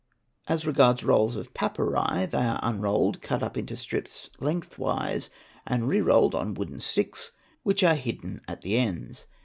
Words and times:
As 0.47 0.65
regards 0.65 1.03
rolls 1.03 1.35
of 1.35 1.53
papyri, 1.53 2.25
they 2.25 2.39
are 2.39 2.59
unrolled, 2.63 3.21
cut 3.21 3.43
up 3.43 3.55
into:_ 3.55 3.75
strips 3.77 4.31
lengthwise, 4.39 5.29
and 5.67 5.87
re 5.87 6.01
rolled 6.01 6.33
on 6.33 6.55
wooden 6.55 6.79
sticks 6.79 7.33
which 7.61 7.83
are 7.83 7.93
hidden 7.93 8.41
at 8.47 8.63
the 8.63 8.77
ends. 8.79 9.27